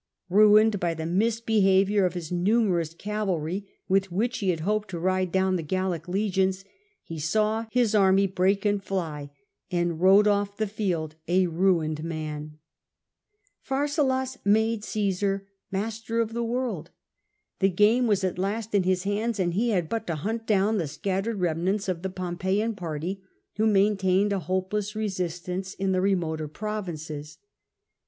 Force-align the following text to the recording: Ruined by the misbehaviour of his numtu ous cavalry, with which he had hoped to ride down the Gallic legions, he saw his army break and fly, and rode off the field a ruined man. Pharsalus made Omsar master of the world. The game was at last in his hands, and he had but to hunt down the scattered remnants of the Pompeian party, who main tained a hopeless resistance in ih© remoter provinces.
Ruined 0.31 0.79
by 0.79 0.95
the 0.95 1.05
misbehaviour 1.05 2.07
of 2.07 2.15
his 2.15 2.31
numtu 2.31 2.81
ous 2.81 2.95
cavalry, 2.95 3.67
with 3.87 4.11
which 4.11 4.39
he 4.39 4.49
had 4.49 4.61
hoped 4.61 4.89
to 4.89 4.99
ride 4.99 5.31
down 5.31 5.57
the 5.57 5.61
Gallic 5.61 6.07
legions, 6.07 6.65
he 7.03 7.19
saw 7.19 7.67
his 7.69 7.93
army 7.93 8.25
break 8.25 8.65
and 8.65 8.83
fly, 8.83 9.29
and 9.69 10.01
rode 10.01 10.25
off 10.27 10.57
the 10.57 10.65
field 10.65 11.17
a 11.27 11.45
ruined 11.45 12.03
man. 12.03 12.57
Pharsalus 13.61 14.39
made 14.43 14.79
Omsar 14.81 15.45
master 15.71 16.19
of 16.19 16.33
the 16.33 16.43
world. 16.43 16.89
The 17.59 17.69
game 17.69 18.07
was 18.07 18.23
at 18.23 18.39
last 18.39 18.73
in 18.73 18.81
his 18.81 19.03
hands, 19.03 19.39
and 19.39 19.53
he 19.53 19.69
had 19.69 19.87
but 19.87 20.07
to 20.07 20.15
hunt 20.15 20.47
down 20.47 20.79
the 20.79 20.87
scattered 20.87 21.39
remnants 21.39 21.87
of 21.87 22.01
the 22.01 22.09
Pompeian 22.09 22.73
party, 22.75 23.21
who 23.57 23.67
main 23.67 23.97
tained 23.97 24.31
a 24.31 24.39
hopeless 24.39 24.95
resistance 24.95 25.75
in 25.75 25.91
ih© 25.91 26.01
remoter 26.01 26.47
provinces. 26.47 27.37